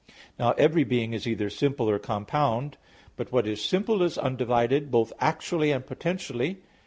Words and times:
Now 0.39 0.53
every 0.53 0.83
being 0.83 1.13
is 1.13 1.27
either 1.27 1.51
simple 1.51 1.87
or 1.87 1.99
compound. 1.99 2.75
But 3.17 3.31
what 3.31 3.45
is 3.45 3.63
simple 3.63 4.01
is 4.01 4.17
undivided, 4.17 4.89
both 4.89 5.13
actually 5.19 5.69
and 5.69 5.85
potentially. 5.85 6.57